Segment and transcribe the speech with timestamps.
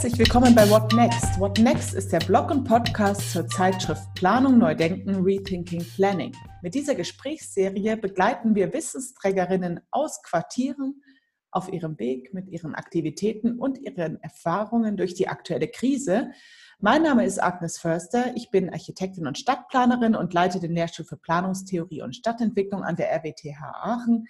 [0.00, 1.38] Herzlich willkommen bei What Next.
[1.38, 6.34] What Next ist der Blog und Podcast zur Zeitschrift Planung Neudenken Rethinking Planning.
[6.62, 11.02] Mit dieser Gesprächsserie begleiten wir Wissensträgerinnen aus Quartieren
[11.50, 16.30] auf ihrem Weg mit ihren Aktivitäten und ihren Erfahrungen durch die aktuelle Krise.
[16.78, 18.34] Mein Name ist Agnes Förster.
[18.36, 23.12] Ich bin Architektin und Stadtplanerin und leite den Lehrstuhl für Planungstheorie und Stadtentwicklung an der
[23.12, 24.26] RWTH Aachen.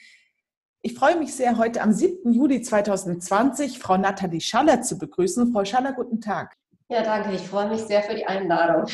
[0.82, 2.32] Ich freue mich sehr, heute am 7.
[2.32, 5.52] Juli 2020 Frau Nathalie Schaller zu begrüßen.
[5.52, 6.56] Frau Schaller, guten Tag.
[6.88, 7.34] Ja, danke.
[7.34, 8.86] Ich freue mich sehr für die Einladung.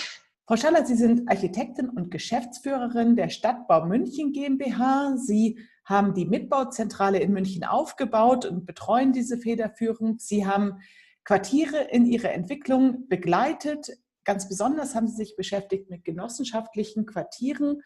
[0.49, 5.17] Frau Schaller, Sie sind Architektin und Geschäftsführerin der Stadtbau München GmbH.
[5.17, 10.21] Sie haben die Mitbauzentrale in München aufgebaut und betreuen diese federführend.
[10.21, 10.81] Sie haben
[11.23, 13.93] Quartiere in ihrer Entwicklung begleitet.
[14.25, 17.83] Ganz besonders haben Sie sich beschäftigt mit genossenschaftlichen Quartieren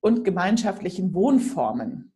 [0.00, 2.12] und gemeinschaftlichen Wohnformen.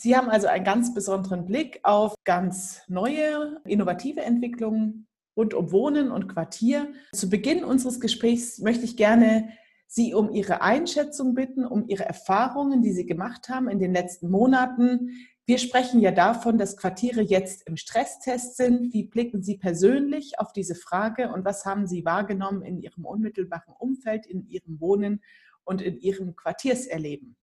[0.00, 6.12] Sie haben also einen ganz besonderen Blick auf ganz neue, innovative Entwicklungen rund um Wohnen
[6.12, 6.92] und Quartier.
[7.12, 9.48] Zu Beginn unseres Gesprächs möchte ich gerne
[9.88, 14.30] Sie um Ihre Einschätzung bitten, um Ihre Erfahrungen, die Sie gemacht haben in den letzten
[14.30, 15.16] Monaten.
[15.46, 18.92] Wir sprechen ja davon, dass Quartiere jetzt im Stresstest sind.
[18.92, 23.74] Wie blicken Sie persönlich auf diese Frage und was haben Sie wahrgenommen in Ihrem unmittelbaren
[23.76, 25.22] Umfeld, in Ihrem Wohnen
[25.64, 27.36] und in Ihrem Quartierserleben?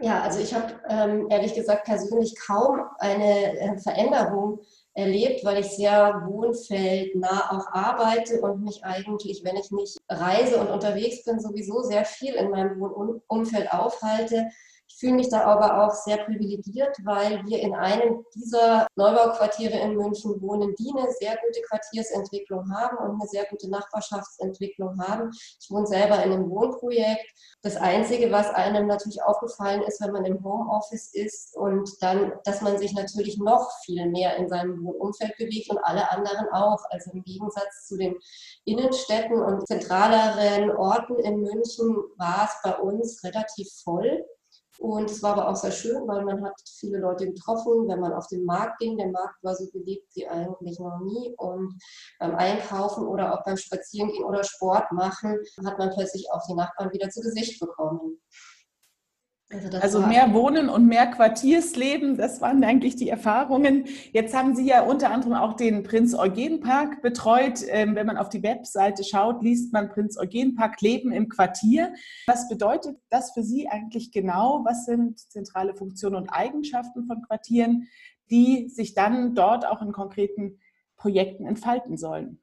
[0.00, 4.60] Ja, also ich habe ähm, ehrlich gesagt persönlich kaum eine äh, Veränderung
[4.94, 10.70] erlebt, weil ich sehr wohnfeldnah auch arbeite und mich eigentlich, wenn ich nicht reise und
[10.70, 14.48] unterwegs bin, sowieso sehr viel in meinem Wohnumfeld aufhalte.
[14.90, 19.96] Ich fühle mich da aber auch sehr privilegiert, weil wir in einem dieser Neubauquartiere in
[19.96, 25.30] München wohnen, die eine sehr gute Quartiersentwicklung haben und eine sehr gute Nachbarschaftsentwicklung haben.
[25.60, 27.26] Ich wohne selber in einem Wohnprojekt.
[27.62, 32.62] Das Einzige, was einem natürlich aufgefallen ist, wenn man im Homeoffice ist und dann, dass
[32.62, 36.82] man sich natürlich noch viel mehr in seinem Wohnumfeld bewegt und alle anderen auch.
[36.90, 38.16] Also im Gegensatz zu den
[38.64, 44.24] Innenstädten und zentraleren Orten in München war es bei uns relativ voll.
[44.78, 48.12] Und es war aber auch sehr schön, weil man hat viele Leute getroffen, wenn man
[48.12, 48.96] auf den Markt ging.
[48.96, 51.34] Der Markt war so beliebt wie eigentlich noch nie.
[51.36, 51.76] Und
[52.20, 56.92] beim Einkaufen oder auch beim Spazierengehen oder Sport machen, hat man plötzlich auch die Nachbarn
[56.92, 58.20] wieder zu Gesicht bekommen.
[59.50, 63.86] Also, also mehr Wohnen und mehr Quartiersleben, das waren eigentlich die Erfahrungen.
[64.12, 67.64] Jetzt haben Sie ja unter anderem auch den Prinz Eugen Park betreut.
[67.66, 71.94] Ähm, wenn man auf die Webseite schaut, liest man Prinz Eugen Park Leben im Quartier.
[72.26, 74.66] Was bedeutet das für Sie eigentlich genau?
[74.66, 77.88] Was sind zentrale Funktionen und Eigenschaften von Quartieren,
[78.30, 80.58] die sich dann dort auch in konkreten
[80.98, 82.38] Projekten entfalten sollen?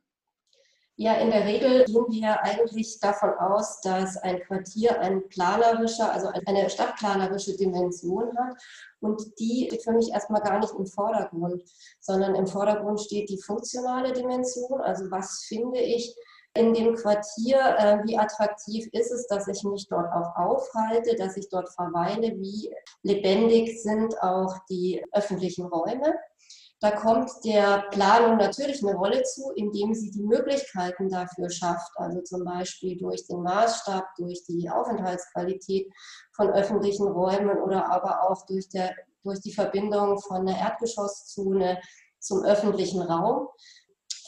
[0.98, 6.30] Ja, in der Regel gehen wir eigentlich davon aus, dass ein Quartier ein planerischer, also
[6.46, 8.56] eine stadtplanerische Dimension hat.
[9.02, 11.62] Und die steht für mich erstmal gar nicht im Vordergrund,
[12.00, 14.80] sondern im Vordergrund steht die funktionale Dimension.
[14.80, 16.16] Also was finde ich
[16.54, 21.36] in dem Quartier, äh, wie attraktiv ist es, dass ich mich dort auch aufhalte, dass
[21.36, 22.74] ich dort verweile, wie
[23.04, 26.16] lebendig sind auch die öffentlichen Räume.
[26.82, 32.22] Da kommt der Planung natürlich eine Rolle zu, indem sie die Möglichkeiten dafür schafft, also
[32.22, 35.88] zum Beispiel durch den Maßstab, durch die Aufenthaltsqualität
[36.34, 38.94] von öffentlichen Räumen oder aber auch durch, der,
[39.24, 41.80] durch die Verbindung von der Erdgeschosszone
[42.20, 43.48] zum öffentlichen Raum.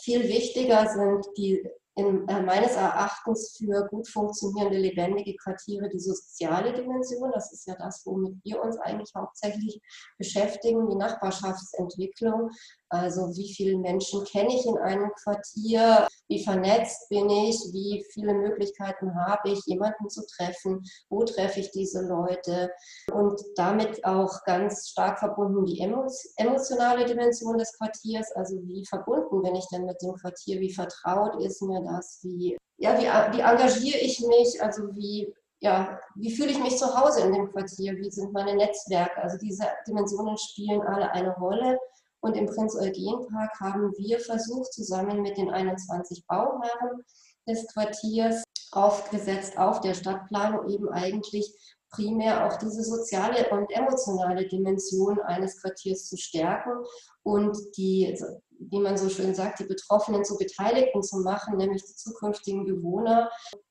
[0.03, 6.71] Viel wichtiger sind die in, äh, meines Erachtens für gut funktionierende, lebendige Quartiere die soziale
[6.71, 7.31] Dimension.
[7.33, 9.81] Das ist ja das, womit wir uns eigentlich hauptsächlich
[10.17, 12.51] beschäftigen, die Nachbarschaftsentwicklung.
[12.89, 16.07] Also wie viele Menschen kenne ich in einem Quartier?
[16.29, 17.55] Wie vernetzt bin ich?
[17.73, 20.81] Wie viele Möglichkeiten habe ich, jemanden zu treffen?
[21.09, 22.71] Wo treffe ich diese Leute?
[23.11, 28.31] Und damit auch ganz stark verbunden die emotionale Dimension des Quartiers.
[28.35, 30.59] Also wie verbunden bin ich denn mit dem Quartier?
[30.61, 32.19] Wie vertraut ist mir das?
[32.23, 34.61] Wie, ja, wie, wie engagiere ich mich?
[34.61, 37.95] Also wie ja, wie fühle ich mich zu Hause in dem Quartier?
[37.97, 39.21] Wie sind meine Netzwerke?
[39.21, 41.79] Also diese Dimensionen spielen alle eine Rolle.
[42.19, 47.03] Und im Prinz Eugen Park haben wir versucht, zusammen mit den 21 Bauherren
[47.47, 51.51] des Quartiers aufgesetzt auf der Stadtplanung eben eigentlich
[51.89, 56.71] primär auch diese soziale und emotionale Dimension eines Quartiers zu stärken
[57.23, 58.19] und die,
[58.59, 63.29] wie man so schön sagt, die Betroffenen zu Beteiligten zu machen, nämlich die zukünftigen Bewohner,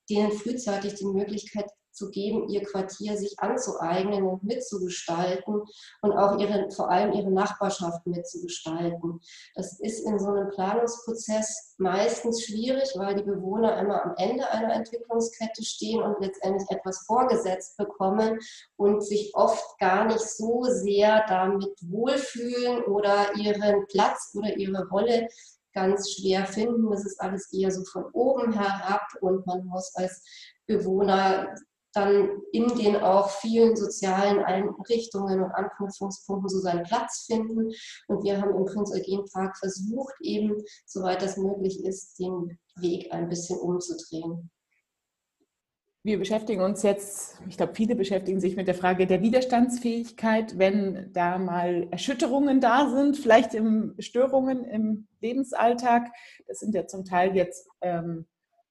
[0.08, 1.66] denen frühzeitig die Möglichkeit
[1.96, 5.62] zu geben, ihr Quartier sich anzueignen und mitzugestalten
[6.02, 9.20] und auch ihre, vor allem ihre Nachbarschaft mitzugestalten.
[9.54, 14.74] Das ist in so einem Planungsprozess meistens schwierig, weil die Bewohner immer am Ende einer
[14.74, 18.38] Entwicklungskette stehen und letztendlich etwas vorgesetzt bekommen
[18.76, 25.28] und sich oft gar nicht so sehr damit wohlfühlen oder ihren Platz oder ihre Rolle
[25.72, 26.90] ganz schwer finden.
[26.90, 30.24] Das ist alles eher so von oben herab und man muss als
[30.66, 31.54] Bewohner
[31.96, 37.70] dann in den auch vielen sozialen Einrichtungen und Anknüpfungspunkten so seinen Platz finden.
[38.06, 43.12] Und wir haben im Prinz Eugen Park versucht, eben, soweit das möglich ist, den Weg
[43.12, 44.50] ein bisschen umzudrehen.
[46.02, 51.12] Wir beschäftigen uns jetzt, ich glaube, viele beschäftigen sich mit der Frage der Widerstandsfähigkeit, wenn
[51.12, 56.12] da mal Erschütterungen da sind, vielleicht im Störungen im Lebensalltag.
[56.46, 58.26] Das sind ja zum Teil jetzt ähm,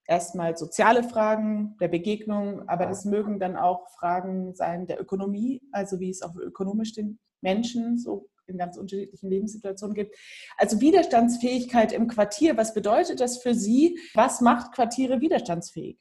[0.08, 6.00] erstmal soziale Fragen der Begegnung, aber das mögen dann auch Fragen sein der Ökonomie, also
[6.00, 10.16] wie es auch ökonomisch den Menschen so in ganz unterschiedlichen Lebenssituationen gibt.
[10.58, 14.00] Also Widerstandsfähigkeit im Quartier, was bedeutet das für Sie?
[14.14, 15.98] Was macht Quartiere widerstandsfähig?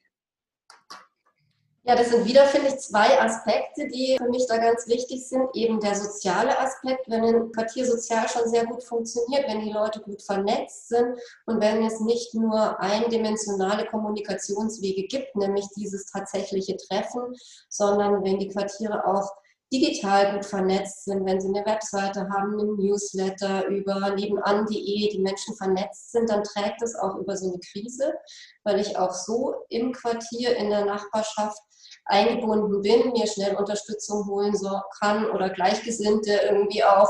[1.86, 5.50] Ja, das sind wieder, finde ich, zwei Aspekte, die für mich da ganz wichtig sind.
[5.52, 10.00] Eben der soziale Aspekt, wenn ein Quartier sozial schon sehr gut funktioniert, wenn die Leute
[10.00, 17.34] gut vernetzt sind und wenn es nicht nur eindimensionale Kommunikationswege gibt, nämlich dieses tatsächliche Treffen,
[17.68, 19.30] sondern wenn die Quartiere auch
[19.70, 25.54] digital gut vernetzt sind, wenn sie eine Webseite haben, einen Newsletter über nebenan.de, die Menschen
[25.56, 28.14] vernetzt sind, dann trägt es auch über so eine Krise,
[28.62, 31.60] weil ich auch so im Quartier, in der Nachbarschaft
[32.06, 37.08] eingebunden bin, mir schnell Unterstützung holen so kann oder Gleichgesinnte irgendwie auch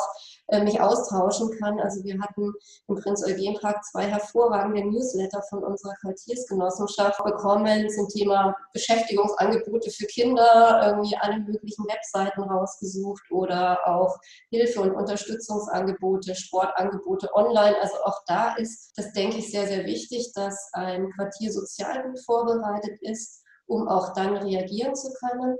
[0.49, 1.81] äh, mich austauschen kann.
[1.81, 2.53] Also wir hatten
[2.89, 10.07] im Prinz Eugen Park zwei hervorragende Newsletter von unserer Quartiersgenossenschaft bekommen zum Thema Beschäftigungsangebote für
[10.07, 14.19] Kinder, irgendwie alle möglichen Webseiten rausgesucht oder auch
[14.51, 17.77] Hilfe- und Unterstützungsangebote, Sportangebote online.
[17.81, 22.21] Also auch da ist das, denke ich, sehr, sehr wichtig, dass ein Quartier sozial gut
[22.21, 25.57] vorbereitet ist um auch dann reagieren zu können.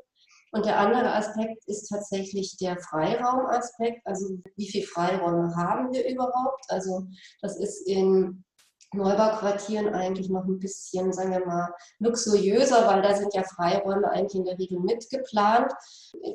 [0.53, 4.07] Und der andere Aspekt ist tatsächlich der Freiraumaspekt.
[4.07, 6.65] Also wie viel Freiräume haben wir überhaupt?
[6.69, 7.07] Also
[7.43, 8.45] das ist in
[8.93, 14.37] Neubauquartieren eigentlich noch ein bisschen, sagen wir mal, luxuriöser, weil da sind ja Freiräume eigentlich
[14.37, 15.73] in der Regel mitgeplant.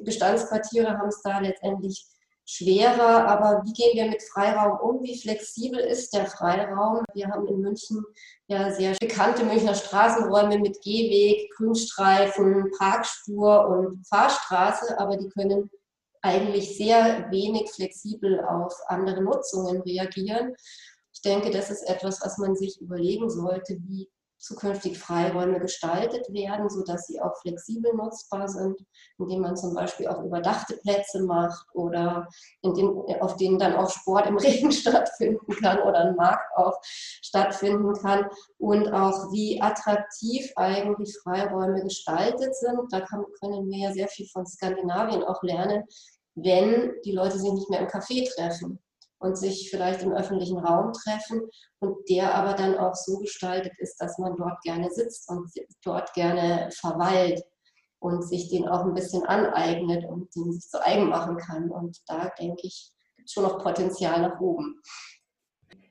[0.04, 2.06] Bestandsquartiere haben es da letztendlich
[2.50, 5.04] schwerer, aber wie gehen wir mit Freiraum um?
[5.04, 7.04] Wie flexibel ist der Freiraum?
[7.14, 8.04] Wir haben in München
[8.48, 15.70] ja sehr bekannte Münchner Straßenräume mit Gehweg, Grünstreifen, Parkspur und Fahrstraße, aber die können
[16.24, 20.56] eigentlich sehr wenig flexibel auf andere Nutzungen reagieren.
[21.14, 24.10] Ich denke, das ist etwas, was man sich überlegen sollte, wie
[24.40, 28.80] zukünftig Freiräume gestaltet werden, sodass sie auch flexibel nutzbar sind,
[29.18, 32.28] indem man zum Beispiel auch überdachte Plätze macht oder
[32.64, 32.90] den,
[33.20, 38.26] auf denen dann auch Sport im Regen stattfinden kann oder ein Markt auch stattfinden kann
[38.58, 42.80] und auch wie attraktiv eigentlich Freiräume gestaltet sind.
[42.92, 45.84] Da kann, können wir ja sehr viel von Skandinavien auch lernen,
[46.36, 48.80] wenn die Leute sich nicht mehr im Café treffen
[49.20, 51.42] und sich vielleicht im öffentlichen Raum treffen
[51.80, 55.52] und der aber dann auch so gestaltet ist, dass man dort gerne sitzt und
[55.84, 57.44] dort gerne verweilt
[58.00, 61.70] und sich den auch ein bisschen aneignet und den sich zu eigen machen kann.
[61.70, 64.82] Und da denke ich, gibt es schon noch Potenzial nach oben.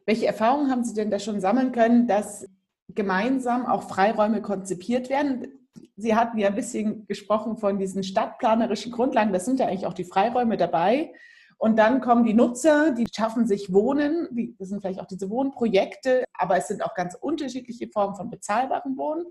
[0.07, 2.47] Welche Erfahrungen haben Sie denn da schon sammeln können, dass
[2.89, 5.69] gemeinsam auch Freiräume konzipiert werden?
[5.97, 9.35] Sie hatten ja ein bisschen gesprochen von diesen stadtplanerischen Grundlagen.
[9.35, 11.13] Das sind ja eigentlich auch die Freiräume dabei.
[11.59, 14.55] Und dann kommen die Nutzer, die schaffen sich Wohnen.
[14.59, 18.97] Das sind vielleicht auch diese Wohnprojekte, aber es sind auch ganz unterschiedliche Formen von bezahlbarem
[18.97, 19.27] Wohnen.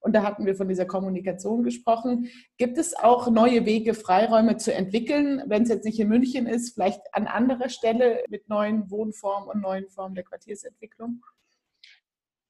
[0.00, 2.28] Und da hatten wir von dieser Kommunikation gesprochen.
[2.58, 6.74] Gibt es auch neue Wege, Freiräume zu entwickeln, wenn es jetzt nicht in München ist,
[6.74, 11.22] vielleicht an anderer Stelle mit neuen Wohnformen und neuen Formen der Quartiersentwicklung?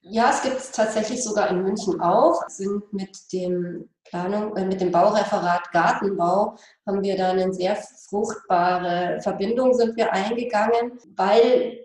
[0.03, 2.43] Ja, es gibt es tatsächlich sogar in München auch.
[2.49, 7.77] Sind mit dem Planung, äh, mit dem Baureferat Gartenbau haben wir da eine sehr
[8.09, 11.81] fruchtbare Verbindung sind wir eingegangen, weil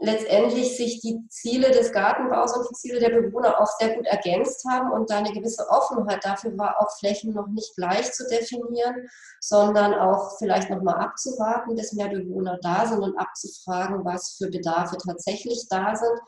[0.00, 4.64] letztendlich sich die Ziele des Gartenbaus und die Ziele der Bewohner auch sehr gut ergänzt
[4.68, 9.08] haben und da eine gewisse Offenheit dafür war, auch Flächen noch nicht gleich zu definieren,
[9.40, 14.96] sondern auch vielleicht nochmal abzuwarten, bis mehr Bewohner da sind und abzufragen, was für Bedarfe
[14.96, 16.18] tatsächlich da sind,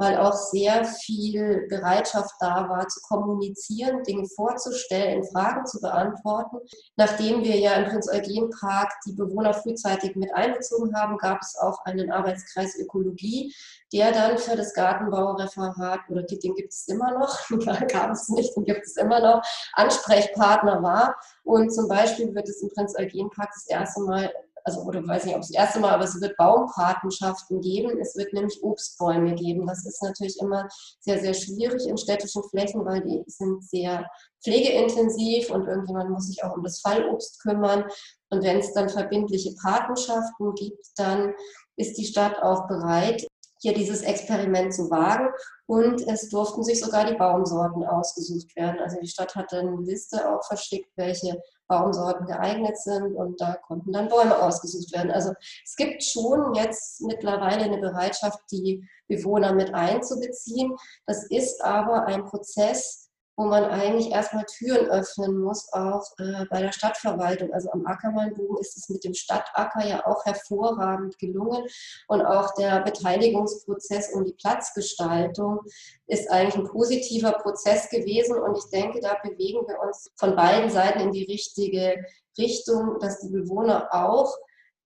[0.00, 6.56] weil auch sehr viel Bereitschaft da war, zu kommunizieren, Dinge vorzustellen, Fragen zu beantworten.
[6.96, 11.56] Nachdem wir ja im Prinz Eugen Park die Bewohner frühzeitig mit einbezogen haben, gab es
[11.60, 13.54] auch einen Arbeitskreis Ökologie
[13.92, 17.36] der dann für das Gartenbaureferat, oder den gibt es immer noch,
[17.88, 19.42] gab es nicht, den gibt es immer noch,
[19.72, 21.16] Ansprechpartner war.
[21.42, 24.32] Und zum Beispiel wird es im Prinz Eugen Park das erste Mal
[24.64, 27.98] also oder weiß nicht, ob es das erste Mal, aber es wird Baumpatenschaften geben.
[28.00, 29.66] Es wird nämlich Obstbäume geben.
[29.66, 30.68] Das ist natürlich immer
[31.00, 34.06] sehr, sehr schwierig in städtischen Flächen, weil die sind sehr
[34.42, 37.84] pflegeintensiv und irgendjemand muss sich auch um das Fallobst kümmern.
[38.30, 41.34] Und wenn es dann verbindliche Patenschaften gibt, dann
[41.76, 43.26] ist die Stadt auch bereit,
[43.60, 45.28] hier dieses Experiment zu wagen.
[45.66, 48.80] Und es durften sich sogar die Baumsorten ausgesucht werden.
[48.80, 53.92] Also die Stadt hatte eine Liste auch verschickt, welche Baumsorten geeignet sind und da konnten
[53.92, 55.12] dann Bäume ausgesucht werden.
[55.12, 55.32] Also
[55.64, 60.76] es gibt schon jetzt mittlerweile eine Bereitschaft, die Bewohner mit einzubeziehen.
[61.06, 66.60] Das ist aber ein Prozess, wo man eigentlich erstmal Türen öffnen muss, auch äh, bei
[66.60, 67.52] der Stadtverwaltung.
[67.52, 71.64] Also am Ackermannbogen ist es mit dem Stadtacker ja auch hervorragend gelungen.
[72.08, 75.60] Und auch der Beteiligungsprozess um die Platzgestaltung
[76.06, 78.36] ist eigentlich ein positiver Prozess gewesen.
[78.36, 82.04] Und ich denke, da bewegen wir uns von beiden Seiten in die richtige
[82.38, 84.34] Richtung, dass die Bewohner auch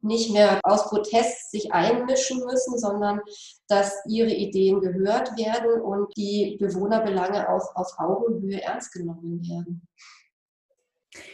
[0.04, 3.20] nicht mehr aus Protest sich einmischen müssen, sondern
[3.68, 9.88] dass ihre Ideen gehört werden und die Bewohnerbelange auch auf Augenhöhe ernst genommen werden.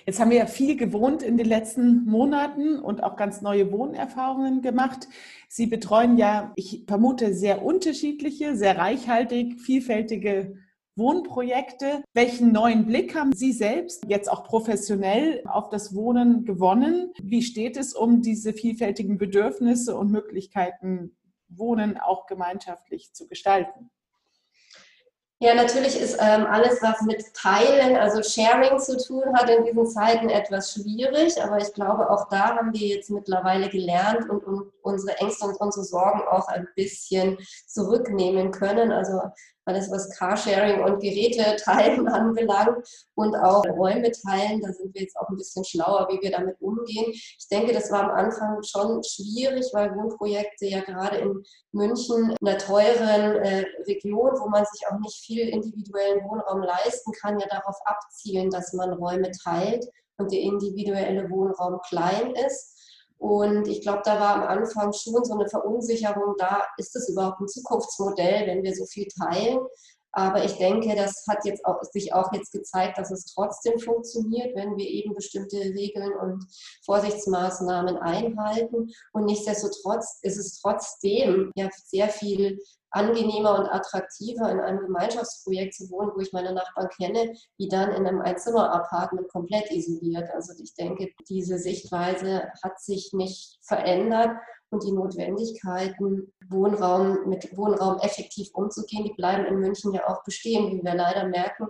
[0.06, 4.60] Jetzt haben wir ja viel gewohnt in den letzten Monaten und auch ganz neue Wohnerfahrungen
[4.60, 5.08] gemacht.
[5.48, 10.56] Sie betreuen ja, ich vermute, sehr unterschiedliche, sehr reichhaltig, vielfältige
[11.00, 12.04] Wohnprojekte.
[12.12, 17.12] Welchen neuen Blick haben Sie selbst jetzt auch professionell auf das Wohnen gewonnen?
[17.20, 21.16] Wie steht es um diese vielfältigen Bedürfnisse und Möglichkeiten,
[21.48, 23.90] Wohnen auch gemeinschaftlich zu gestalten?
[25.42, 29.86] Ja, natürlich ist ähm, alles, was mit Teilen, also Sharing zu tun hat, in diesen
[29.86, 31.42] Zeiten etwas schwierig.
[31.42, 35.60] Aber ich glaube, auch da haben wir jetzt mittlerweile gelernt und, und unsere Ängste und
[35.60, 38.92] unsere Sorgen auch ein bisschen zurücknehmen können.
[38.92, 39.20] Also
[39.70, 44.60] alles was Carsharing und Geräte teilen anbelangt und auch Räume teilen.
[44.60, 47.12] Da sind wir jetzt auch ein bisschen schlauer, wie wir damit umgehen.
[47.12, 51.42] Ich denke, das war am Anfang schon schwierig, weil Wohnprojekte ja gerade in
[51.72, 57.12] München, in einer teuren äh, Region, wo man sich auch nicht viel individuellen Wohnraum leisten
[57.20, 62.79] kann, ja darauf abzielen, dass man Räume teilt und der individuelle Wohnraum klein ist.
[63.20, 67.40] Und ich glaube, da war am Anfang schon so eine Verunsicherung da, ist das überhaupt
[67.40, 69.60] ein Zukunftsmodell, wenn wir so viel teilen?
[70.12, 74.56] Aber ich denke, das hat jetzt auch, sich auch jetzt gezeigt, dass es trotzdem funktioniert,
[74.56, 76.46] wenn wir eben bestimmte Regeln und
[76.86, 78.90] Vorsichtsmaßnahmen einhalten.
[79.12, 82.58] Und nichtsdestotrotz ist es trotzdem ja sehr viel
[82.90, 87.92] angenehmer und attraktiver in einem Gemeinschaftsprojekt zu wohnen, wo ich meine Nachbarn kenne, wie dann
[87.92, 90.28] in einem Einzimmer-Apartment komplett isoliert.
[90.34, 94.30] Also ich denke, diese Sichtweise hat sich nicht verändert
[94.70, 100.70] und die Notwendigkeiten, Wohnraum mit Wohnraum effektiv umzugehen, die bleiben in München ja auch bestehen.
[100.70, 101.66] Wie wir leider merken,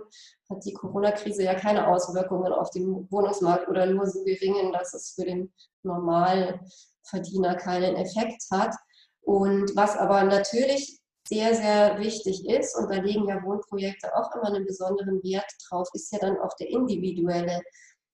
[0.49, 5.13] hat die Corona-Krise ja keine Auswirkungen auf den Wohnungsmarkt oder nur so geringen, dass es
[5.15, 5.51] für den
[5.83, 8.75] Normalverdiener keinen Effekt hat.
[9.23, 11.00] Und was aber natürlich
[11.31, 15.87] sehr, sehr wichtig ist, und da legen ja Wohnprojekte auch immer einen besonderen Wert drauf,
[15.93, 17.61] ist ja dann auch der individuelle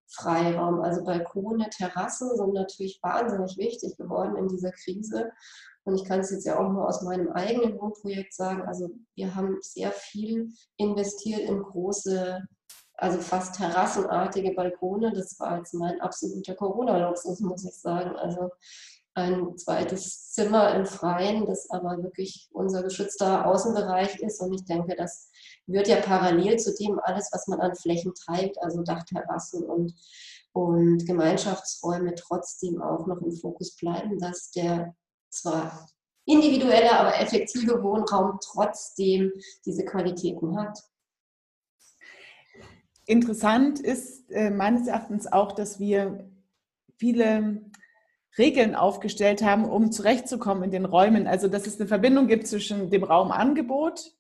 [0.07, 0.81] Freiraum.
[0.81, 5.31] Also Balkone, Terrassen sind natürlich wahnsinnig wichtig geworden in dieser Krise.
[5.83, 8.61] Und ich kann es jetzt ja auch nur aus meinem eigenen Wohnprojekt sagen.
[8.67, 12.39] Also wir haben sehr viel investiert in große,
[12.97, 15.11] also fast terrassenartige Balkone.
[15.11, 18.15] Das war jetzt mein absoluter Corona-Luxus, muss ich sagen.
[18.15, 18.51] Also
[19.17, 24.39] ein zweites Zimmer im Freien, das aber wirklich unser geschützter Außenbereich ist.
[24.41, 25.31] Und ich denke, das
[25.65, 29.93] wird ja parallel zu dem alles, was man an Flächen teilt, also Dachterrassen und,
[30.53, 34.95] und Gemeinschaftsräume trotzdem auch noch im Fokus bleiben, dass der
[35.29, 35.89] zwar
[36.25, 39.31] individuelle, aber effektive Wohnraum trotzdem
[39.65, 40.79] diese Qualitäten hat.
[43.05, 46.29] Interessant ist äh, meines Erachtens auch, dass wir
[46.97, 47.61] viele
[48.37, 51.27] Regeln aufgestellt haben, um zurechtzukommen in den Räumen.
[51.27, 54.11] Also dass es eine Verbindung gibt zwischen dem Raumangebot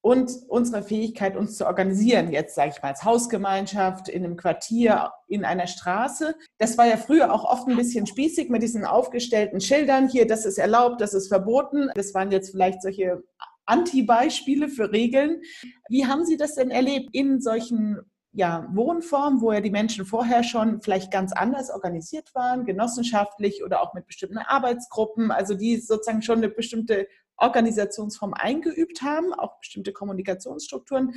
[0.00, 2.30] und unserer Fähigkeit, uns zu organisieren.
[2.30, 6.34] Jetzt sage ich mal als Hausgemeinschaft, in einem Quartier, in einer Straße.
[6.58, 10.08] Das war ja früher auch oft ein bisschen spießig mit diesen aufgestellten Schildern.
[10.08, 11.90] Hier, das ist erlaubt, das ist verboten.
[11.94, 13.22] Das waren jetzt vielleicht solche
[13.66, 15.42] Anti-Beispiele für Regeln.
[15.88, 17.98] Wie haben Sie das denn erlebt in solchen
[18.38, 23.82] ja, Wohnform, wo ja die Menschen vorher schon vielleicht ganz anders organisiert waren, genossenschaftlich oder
[23.82, 29.92] auch mit bestimmten Arbeitsgruppen, also die sozusagen schon eine bestimmte Organisationsform eingeübt haben, auch bestimmte
[29.92, 31.14] Kommunikationsstrukturen.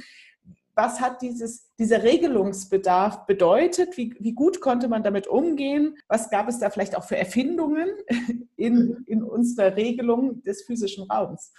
[0.73, 3.97] Was hat dieses, dieser Regelungsbedarf bedeutet?
[3.97, 5.99] Wie, wie gut konnte man damit umgehen?
[6.07, 7.87] Was gab es da vielleicht auch für Erfindungen
[8.55, 11.53] in, in unserer Regelung des physischen Raums?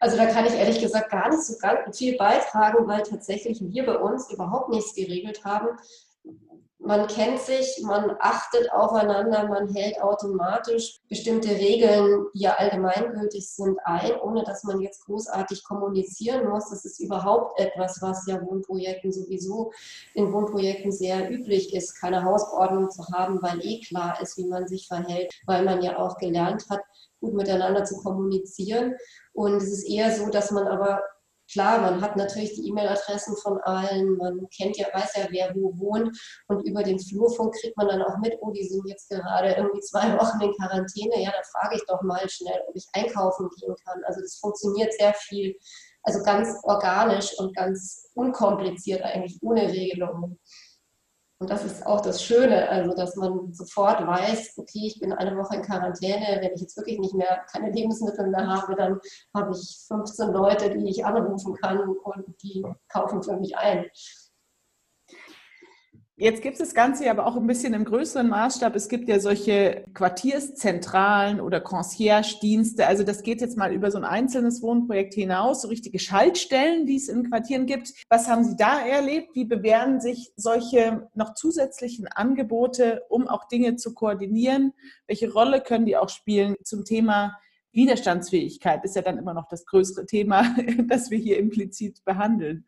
[0.00, 1.54] Also da kann ich ehrlich gesagt gar nicht so
[1.92, 5.68] viel beitragen, weil tatsächlich wir bei uns überhaupt nichts geregelt haben.
[6.80, 13.78] Man kennt sich, man achtet aufeinander, man hält automatisch bestimmte Regeln, die ja allgemeingültig sind,
[13.84, 16.70] ein, ohne dass man jetzt großartig kommunizieren muss.
[16.70, 19.72] Das ist überhaupt etwas, was ja Wohnprojekten sowieso
[20.14, 24.68] in Wohnprojekten sehr üblich ist, keine Hausordnung zu haben, weil eh klar ist, wie man
[24.68, 26.80] sich verhält, weil man ja auch gelernt hat,
[27.20, 28.94] gut miteinander zu kommunizieren.
[29.32, 31.02] Und es ist eher so, dass man aber
[31.50, 35.78] klar, man hat natürlich die E-Mail-Adressen von allen, man kennt ja, weiß ja, wer wo
[35.78, 36.16] wohnt
[36.48, 39.80] und über den Flurfunk kriegt man dann auch mit, oh, die sind jetzt gerade irgendwie
[39.80, 43.74] zwei Wochen in Quarantäne, ja, da frage ich doch mal schnell, ob ich einkaufen gehen
[43.84, 44.02] kann.
[44.04, 45.54] Also das funktioniert sehr viel,
[46.02, 50.38] also ganz organisch und ganz unkompliziert eigentlich, ohne Regelungen.
[51.40, 55.36] Und das ist auch das Schöne, also dass man sofort weiß, okay, ich bin eine
[55.36, 58.98] Woche in Quarantäne, wenn ich jetzt wirklich nicht mehr keine Lebensmittel mehr habe, dann
[59.32, 63.84] habe ich 15 Leute, die ich anrufen kann und die kaufen für mich ein.
[66.20, 68.74] Jetzt gibt es das Ganze aber auch ein bisschen im größeren Maßstab.
[68.74, 72.88] Es gibt ja solche Quartierszentralen oder Concierge-Dienste.
[72.88, 76.96] Also das geht jetzt mal über so ein einzelnes Wohnprojekt hinaus, so richtige Schaltstellen, die
[76.96, 77.92] es in Quartieren gibt.
[78.08, 79.28] Was haben Sie da erlebt?
[79.34, 84.72] Wie bewähren sich solche noch zusätzlichen Angebote, um auch Dinge zu koordinieren?
[85.06, 87.38] Welche Rolle können die auch spielen zum Thema
[87.70, 88.84] Widerstandsfähigkeit?
[88.84, 90.52] Ist ja dann immer noch das größere Thema,
[90.88, 92.66] das wir hier implizit behandeln.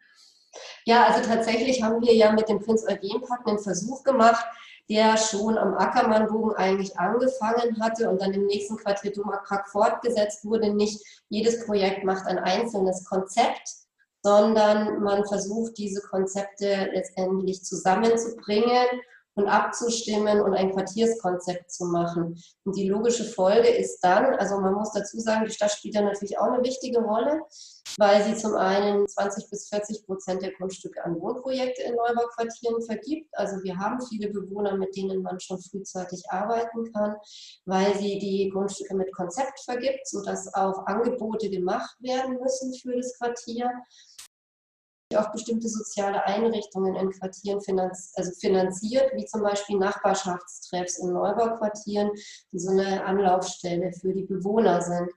[0.85, 4.45] Ja, also tatsächlich haben wir ja mit dem Prinz Eugen Pakt einen Versuch gemacht,
[4.89, 10.75] der schon am Ackermannbogen eigentlich angefangen hatte und dann im nächsten Quartier Dumakrak fortgesetzt wurde.
[10.75, 13.69] Nicht jedes Projekt macht ein einzelnes Konzept,
[14.23, 18.87] sondern man versucht, diese Konzepte letztendlich zusammenzubringen
[19.35, 22.43] und abzustimmen und ein Quartierskonzept zu machen.
[22.65, 26.03] Und die logische Folge ist dann, also man muss dazu sagen, die Stadt spielt da
[26.03, 27.41] natürlich auch eine wichtige Rolle,
[27.99, 33.29] weil sie zum einen 20 bis 40 Prozent der Grundstücke an Wohnprojekte in Neubauquartieren vergibt.
[33.33, 37.17] Also wir haben viele Bewohner, mit denen man schon frühzeitig arbeiten kann,
[37.65, 43.17] weil sie die Grundstücke mit Konzept vergibt, sodass auch Angebote gemacht werden müssen für das
[43.19, 43.71] Quartier
[45.17, 52.11] auch bestimmte soziale Einrichtungen in Quartieren finanz also finanziert, wie zum Beispiel Nachbarschaftstreffs in Neubauquartieren,
[52.53, 55.11] die so eine Anlaufstelle für die Bewohner sind.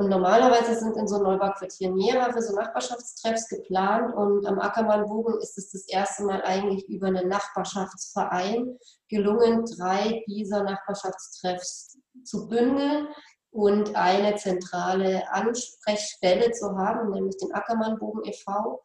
[0.00, 5.72] Und normalerweise sind in so Neubauquartieren mehrere so Nachbarschaftstreffs geplant und am Ackermannbogen ist es
[5.72, 8.78] das erste Mal eigentlich über einen Nachbarschaftsverein
[9.10, 13.08] gelungen, drei dieser Nachbarschaftstreffs zu bündeln
[13.50, 18.82] und eine zentrale Ansprechstelle zu haben, nämlich den Ackermannbogen e.V.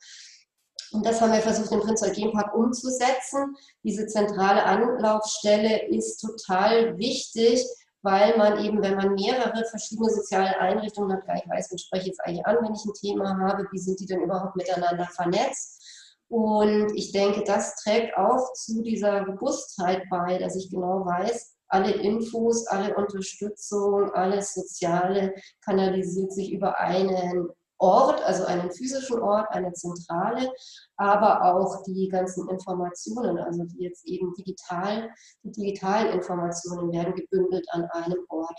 [0.92, 3.56] Und das haben wir versucht, im Prinz Eugen Park umzusetzen.
[3.84, 7.66] Diese zentrale Anlaufstelle ist total wichtig,
[8.06, 12.02] weil man eben, wenn man mehrere verschiedene soziale Einrichtungen hat, gar nicht weiß, wen spreche
[12.04, 15.08] ich jetzt eigentlich an, wenn ich ein Thema habe, wie sind die denn überhaupt miteinander
[15.16, 15.82] vernetzt.
[16.28, 21.92] Und ich denke, das trägt auch zu dieser Robustheit bei, dass ich genau weiß, alle
[21.92, 29.74] Infos, alle Unterstützung, alles Soziale kanalisiert sich über einen Ort, also einen physischen Ort, eine
[29.74, 30.52] Zentrale,
[30.98, 35.10] aber auch die ganzen Informationen, also die jetzt eben digital,
[35.44, 38.58] die digitalen Informationen werden gebündelt an einem Ort.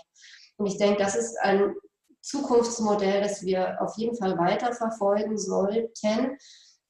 [0.57, 1.75] Und ich denke, das ist ein
[2.21, 6.37] Zukunftsmodell, das wir auf jeden Fall weiterverfolgen sollten,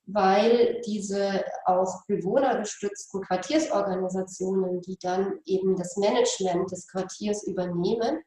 [0.05, 8.21] weil diese auch bewohnergestützten Quartiersorganisationen, die dann eben das Management des Quartiers übernehmen,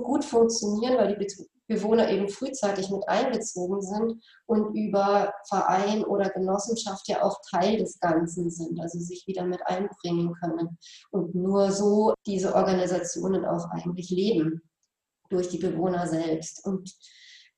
[0.00, 1.26] gut funktionieren, weil die
[1.74, 7.98] Bewohner eben frühzeitig mit einbezogen sind und über Verein oder Genossenschaft ja auch Teil des
[8.00, 10.78] Ganzen sind, also sich wieder mit einbringen können
[11.10, 14.62] und nur so diese Organisationen auch eigentlich leben
[15.30, 16.64] durch die Bewohner selbst.
[16.66, 16.94] Und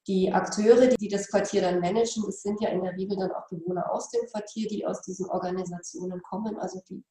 [0.06, 3.48] die Akteure, die das Quartier dann managen, das sind ja in der Regel dann auch
[3.48, 7.02] Bewohner aus dem Quartier, die aus diesen Organisationen kommen, also die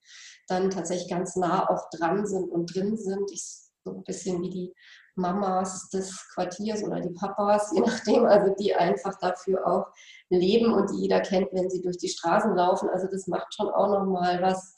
[0.48, 3.32] dann tatsächlich ganz nah auch dran sind und drin sind.
[3.32, 3.44] Ich,
[3.84, 4.74] so ein bisschen wie die
[5.16, 9.86] Mamas des Quartiers oder die Papas, je nachdem, also die einfach dafür auch
[10.30, 12.90] leben und die jeder kennt, wenn sie durch die Straßen laufen.
[12.90, 14.76] Also das macht schon auch nochmal was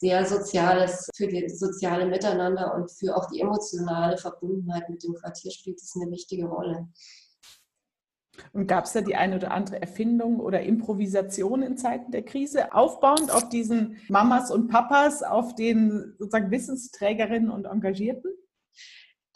[0.00, 5.50] sehr Soziales für die soziale Miteinander und für auch die emotionale Verbundenheit mit dem Quartier
[5.50, 6.88] spielt es eine wichtige Rolle.
[8.52, 12.74] Und gab es da die eine oder andere Erfindung oder Improvisation in Zeiten der Krise,
[12.74, 18.30] aufbauend auf diesen Mamas und Papas, auf den sozusagen Wissensträgerinnen und Engagierten?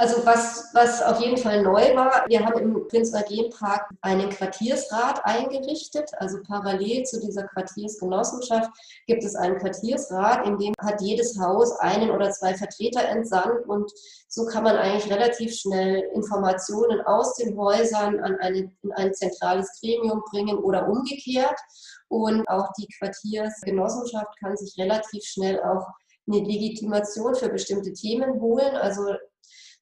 [0.01, 4.31] Also was, was auf jeden Fall neu war, wir haben im Prinz Eugen Park einen
[4.31, 6.11] Quartiersrat eingerichtet.
[6.17, 8.71] Also parallel zu dieser Quartiersgenossenschaft
[9.07, 13.93] gibt es einen Quartiersrat, in dem hat jedes Haus einen oder zwei Vertreter entsandt und
[14.27, 19.69] so kann man eigentlich relativ schnell Informationen aus den Häusern an eine, in ein zentrales
[19.83, 21.61] Gremium bringen oder umgekehrt.
[22.09, 25.87] Und auch die Quartiersgenossenschaft kann sich relativ schnell auch
[26.27, 28.77] eine Legitimation für bestimmte Themen holen.
[28.77, 29.03] Also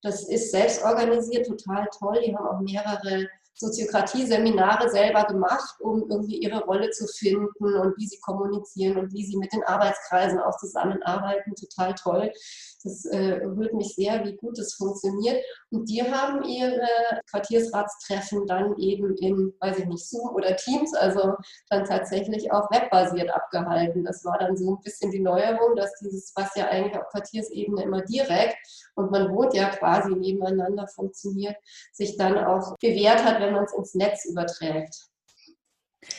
[0.02, 2.20] das ist selbst organisiert, total toll.
[2.24, 8.06] Die haben auch mehrere Soziokratie-Seminare selber gemacht, um irgendwie ihre Rolle zu finden und wie
[8.06, 11.54] sie kommunizieren und wie sie mit den Arbeitskreisen auch zusammenarbeiten.
[11.56, 12.32] Total toll.
[12.84, 15.42] Das äh, rührt mich sehr, wie gut das funktioniert.
[15.70, 16.88] Und die haben ihre
[17.30, 21.34] Quartiersratstreffen dann eben in, weiß ich nicht, Zoom oder Teams, also
[21.70, 24.04] dann tatsächlich auch webbasiert abgehalten.
[24.04, 27.82] Das war dann so ein bisschen die Neuerung, dass dieses, was ja eigentlich auf Quartiersebene
[27.82, 28.56] immer direkt
[28.94, 31.56] und man wohnt ja quasi nebeneinander funktioniert,
[31.92, 35.07] sich dann auch bewährt hat, wenn man es ins Netz überträgt.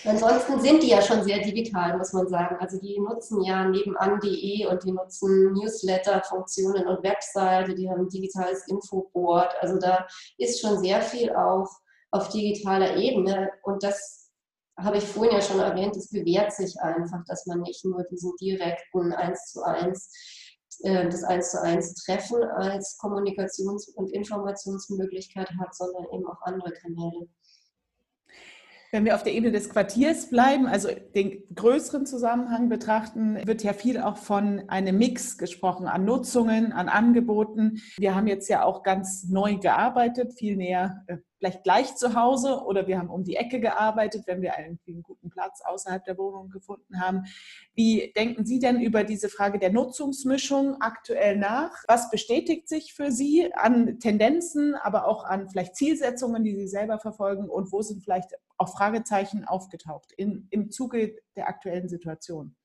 [0.05, 2.57] Ansonsten sind die ja schon sehr digital, muss man sagen.
[2.59, 8.67] Also die nutzen ja nebenan.de und die nutzen Newsletter-Funktionen und Webseite, die haben ein digitales
[8.67, 9.53] Infoboard.
[9.61, 10.05] Also da
[10.37, 11.69] ist schon sehr viel auch
[12.11, 14.31] auf digitaler Ebene und das
[14.77, 18.33] habe ich vorhin ja schon erwähnt, es bewährt sich einfach, dass man nicht nur diesen
[18.39, 20.11] direkten 1 zu 1
[20.83, 26.71] äh, das 1 zu 1 Treffen als Kommunikations- und Informationsmöglichkeit hat, sondern eben auch andere
[26.71, 27.27] Kanäle.
[28.91, 33.73] Wenn wir auf der Ebene des Quartiers bleiben, also den größeren Zusammenhang betrachten, wird ja
[33.73, 37.81] viel auch von einem Mix gesprochen an Nutzungen, an Angeboten.
[37.97, 42.63] Wir haben jetzt ja auch ganz neu gearbeitet, viel näher äh, vielleicht gleich zu Hause
[42.65, 46.17] oder wir haben um die Ecke gearbeitet, wenn wir irgendwie einen guten Platz außerhalb der
[46.17, 47.23] Wohnung gefunden haben.
[47.73, 51.71] Wie denken Sie denn über diese Frage der Nutzungsmischung aktuell nach?
[51.87, 56.99] Was bestätigt sich für Sie an Tendenzen, aber auch an vielleicht Zielsetzungen, die Sie selber
[56.99, 62.55] verfolgen und wo sind vielleicht auch Fragezeichen aufgetaucht in, im Zuge der aktuellen Situation?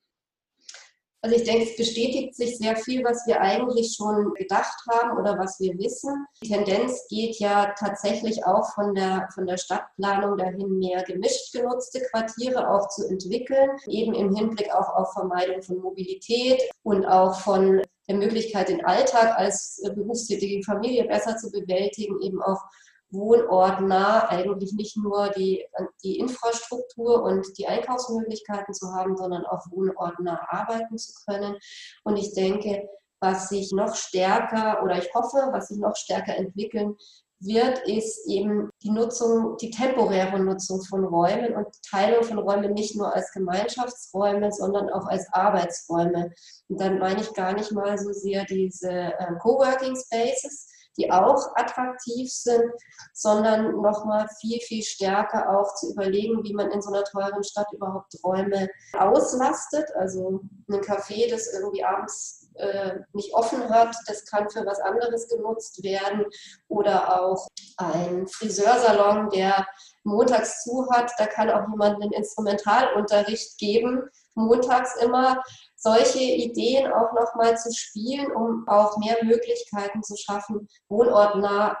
[1.25, 5.39] Also ich denke, es bestätigt sich sehr viel, was wir eigentlich schon gedacht haben oder
[5.39, 6.27] was wir wissen.
[6.43, 12.01] Die Tendenz geht ja tatsächlich auch von der, von der Stadtplanung dahin, mehr gemischt genutzte
[12.11, 17.81] Quartiere auch zu entwickeln, eben im Hinblick auch auf Vermeidung von Mobilität und auch von
[18.07, 22.61] der Möglichkeit, den Alltag als berufstätige Familie besser zu bewältigen, eben auch
[23.11, 25.65] wohnortnah eigentlich nicht nur die,
[26.03, 31.57] die Infrastruktur und die Einkaufsmöglichkeiten zu haben, sondern auch wohnortnah arbeiten zu können.
[32.03, 32.89] Und ich denke,
[33.21, 36.95] was sich noch stärker oder ich hoffe, was sich noch stärker entwickeln
[37.39, 42.95] wird, ist eben die Nutzung, die temporäre Nutzung von Räumen und Teilung von Räumen nicht
[42.95, 46.31] nur als Gemeinschaftsräume, sondern auch als Arbeitsräume.
[46.69, 51.55] Und dann meine ich gar nicht mal so sehr diese äh, Coworking Spaces, die auch
[51.55, 52.71] attraktiv sind,
[53.13, 57.67] sondern nochmal viel, viel stärker auch zu überlegen, wie man in so einer teuren Stadt
[57.73, 59.85] überhaupt Räume auslastet.
[59.95, 65.27] Also ein Café, das irgendwie abends äh, nicht offen hat, das kann für was anderes
[65.27, 66.25] genutzt werden.
[66.67, 69.67] Oder auch ein Friseursalon, der
[70.03, 75.41] montags zu hat, da kann auch jemand einen Instrumentalunterricht geben, montags immer
[75.85, 81.77] solche Ideen auch nochmal zu spielen, um auch mehr Möglichkeiten zu schaffen, wohnortnah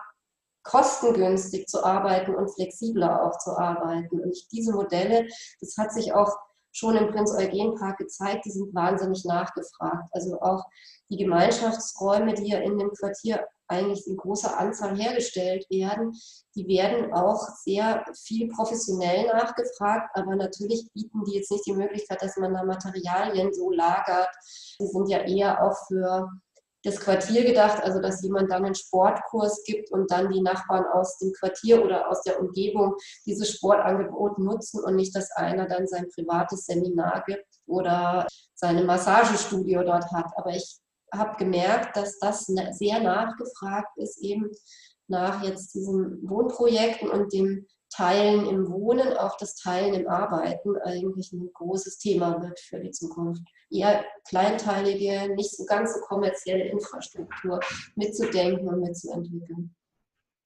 [0.63, 4.19] kostengünstig zu arbeiten und flexibler auch zu arbeiten.
[4.19, 5.27] Und diese Modelle,
[5.59, 6.31] das hat sich auch
[6.71, 10.07] schon im Prinz Eugen Park gezeigt, die sind wahnsinnig nachgefragt.
[10.11, 10.63] Also auch
[11.09, 16.13] die Gemeinschaftsräume, die ja in dem Quartier eigentlich in großer Anzahl hergestellt werden,
[16.55, 22.21] die werden auch sehr viel professionell nachgefragt, aber natürlich bieten die jetzt nicht die Möglichkeit,
[22.21, 24.29] dass man da Materialien so lagert.
[24.79, 26.29] Die sind ja eher auch für
[26.85, 31.17] das Quartier gedacht, also dass jemand dann einen Sportkurs gibt und dann die Nachbarn aus
[31.17, 36.07] dem Quartier oder aus der Umgebung dieses Sportangebot nutzen und nicht, dass einer dann sein
[36.13, 40.31] privates Seminar gibt oder seine Massagestudio dort hat.
[40.35, 40.77] Aber ich
[41.13, 44.49] habe gemerkt, dass das sehr nachgefragt ist, eben
[45.07, 51.31] nach jetzt diesen Wohnprojekten und dem Teilen im Wohnen, auch das Teilen im Arbeiten eigentlich
[51.31, 53.41] ein großes Thema wird für die Zukunft.
[53.69, 57.59] Eher kleinteilige, nicht so ganz so kommerzielle Infrastruktur
[57.95, 59.75] mitzudenken und mitzuentwickeln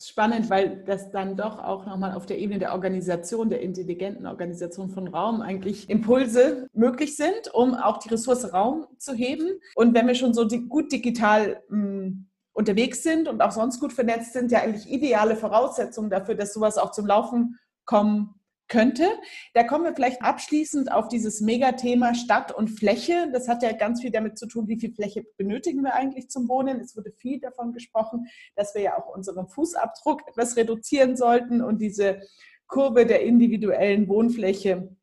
[0.02, 4.90] spannend, weil das dann doch auch nochmal auf der Ebene der Organisation, der intelligenten Organisation
[4.90, 9.60] von Raum eigentlich Impulse möglich sind, um auch die Ressource Raum zu heben.
[9.76, 14.34] Und wenn wir schon so gut digital hm, unterwegs sind und auch sonst gut vernetzt
[14.34, 18.39] sind, ja eigentlich ideale Voraussetzungen dafür, dass sowas auch zum Laufen kommen
[18.70, 19.08] könnte.
[19.54, 23.30] Da kommen wir vielleicht abschließend auf dieses Megathema Stadt und Fläche.
[23.34, 26.48] Das hat ja ganz viel damit zu tun, wie viel Fläche benötigen wir eigentlich zum
[26.48, 26.80] Wohnen.
[26.80, 31.82] Es wurde viel davon gesprochen, dass wir ja auch unseren Fußabdruck etwas reduzieren sollten und
[31.82, 32.22] diese
[32.68, 34.96] Kurve der individuellen Wohnfläche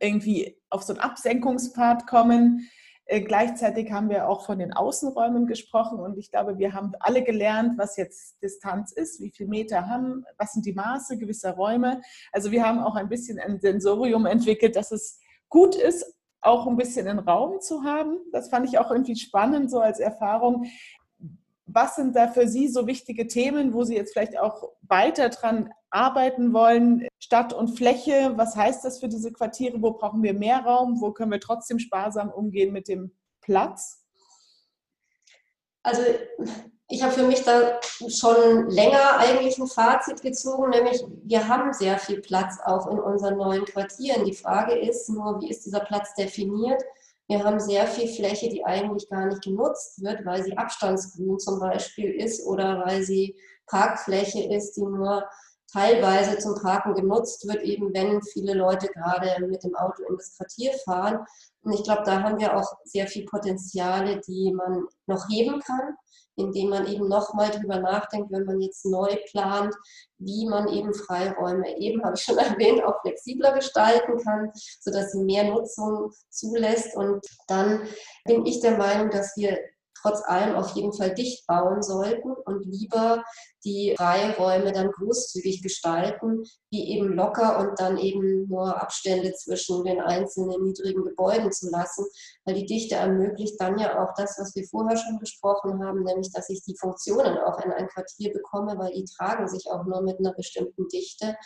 [0.00, 2.68] irgendwie auf so einen Absenkungspfad kommen.
[3.08, 7.22] Äh, gleichzeitig haben wir auch von den Außenräumen gesprochen und ich glaube, wir haben alle
[7.22, 12.00] gelernt, was jetzt Distanz ist, wie viele Meter haben, was sind die Maße gewisser Räume.
[12.32, 16.04] Also wir haben auch ein bisschen ein Sensorium entwickelt, dass es gut ist,
[16.40, 18.18] auch ein bisschen einen Raum zu haben.
[18.32, 20.66] Das fand ich auch irgendwie spannend, so als Erfahrung.
[21.76, 25.74] Was sind da für Sie so wichtige Themen, wo Sie jetzt vielleicht auch weiter dran
[25.90, 27.06] arbeiten wollen?
[27.18, 29.82] Stadt und Fläche, was heißt das für diese Quartiere?
[29.82, 31.02] Wo brauchen wir mehr Raum?
[31.02, 34.02] Wo können wir trotzdem sparsam umgehen mit dem Platz?
[35.82, 36.00] Also
[36.88, 41.98] ich habe für mich da schon länger eigentlich ein Fazit gezogen, nämlich wir haben sehr
[41.98, 44.24] viel Platz auch in unseren neuen Quartieren.
[44.24, 46.82] Die Frage ist nur, wie ist dieser Platz definiert?
[47.28, 51.58] Wir haben sehr viel Fläche, die eigentlich gar nicht genutzt wird, weil sie Abstandsgrün zum
[51.58, 53.36] Beispiel ist oder weil sie
[53.66, 55.28] Parkfläche ist, die nur
[55.72, 60.36] teilweise zum Parken genutzt wird, eben wenn viele Leute gerade mit dem Auto in das
[60.36, 61.24] Quartier fahren.
[61.62, 65.96] Und ich glaube, da haben wir auch sehr viel Potenziale, die man noch heben kann,
[66.36, 69.74] indem man eben nochmal drüber nachdenkt, wenn man jetzt neu plant,
[70.18, 75.24] wie man eben Freiräume eben, habe ich schon erwähnt, auch flexibler gestalten kann, sodass sie
[75.24, 76.94] mehr Nutzung zulässt.
[76.96, 77.88] Und dann
[78.24, 79.58] bin ich der Meinung, dass wir
[80.06, 83.24] trotz allem auf jeden Fall dicht bauen sollten und lieber
[83.64, 90.00] die Freiräume dann großzügig gestalten, wie eben locker und dann eben nur Abstände zwischen den
[90.00, 92.04] einzelnen niedrigen Gebäuden zu lassen,
[92.44, 96.30] weil die Dichte ermöglicht dann ja auch das, was wir vorher schon besprochen haben, nämlich
[96.32, 100.02] dass ich die Funktionen auch in ein Quartier bekomme, weil die tragen sich auch nur
[100.02, 101.36] mit einer bestimmten Dichte.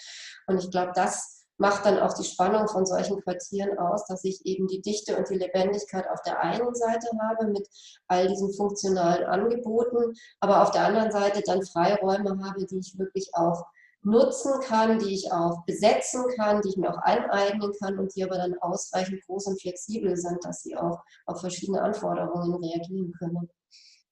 [0.46, 4.44] Und ich glaube, das macht dann auch die Spannung von solchen Quartieren aus, dass ich
[4.46, 7.68] eben die Dichte und die Lebendigkeit auf der einen Seite habe mit
[8.08, 13.28] all diesen funktionalen Angeboten, aber auf der anderen Seite dann Freiräume habe, die ich wirklich
[13.34, 13.66] auch
[14.02, 18.24] nutzen kann, die ich auch besetzen kann, die ich mir auch eineignen kann und die
[18.24, 23.50] aber dann ausreichend groß und flexibel sind, dass sie auch auf verschiedene Anforderungen reagieren können.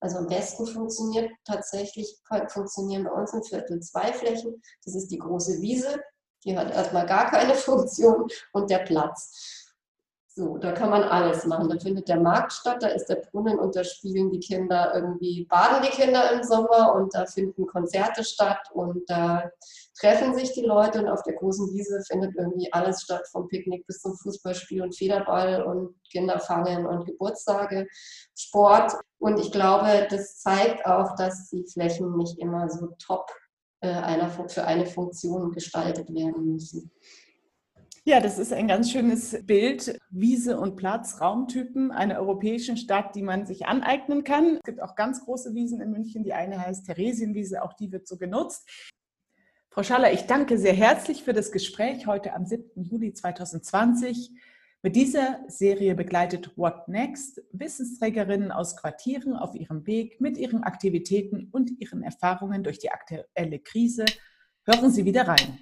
[0.00, 4.61] Also am besten funktioniert tatsächlich, funktionieren bei uns im Viertel zwei Flächen.
[4.84, 5.98] Das ist die große Wiese,
[6.48, 9.66] die hat erstmal gar keine Funktion und der Platz.
[10.38, 11.68] So, da kann man alles machen.
[11.68, 15.44] Da findet der Markt statt, da ist der Brunnen und da spielen die Kinder irgendwie,
[15.50, 19.50] baden die Kinder im Sommer und da finden Konzerte statt und da
[19.98, 23.84] treffen sich die Leute und auf der großen Wiese findet irgendwie alles statt, vom Picknick
[23.88, 27.88] bis zum Fußballspiel und Federball und Kinderfangen und Geburtstage,
[28.37, 28.92] Sport.
[29.18, 33.28] Und ich glaube, das zeigt auch, dass die Flächen nicht immer so top
[33.80, 36.90] einer, für eine Funktion gestaltet werden müssen.
[38.04, 39.98] Ja, das ist ein ganz schönes Bild.
[40.08, 44.56] Wiese und Platz, Raumtypen einer europäischen Stadt, die man sich aneignen kann.
[44.56, 46.24] Es gibt auch ganz große Wiesen in München.
[46.24, 48.66] Die eine heißt Theresienwiese, auch die wird so genutzt.
[49.68, 52.82] Frau Schaller, ich danke sehr herzlich für das Gespräch heute am 7.
[52.82, 54.30] Juli 2020.
[54.80, 61.48] Mit dieser Serie begleitet What Next Wissensträgerinnen aus Quartieren auf ihrem Weg mit ihren Aktivitäten
[61.50, 64.04] und ihren Erfahrungen durch die aktuelle Krise.
[64.64, 65.58] Hören Sie wieder rein.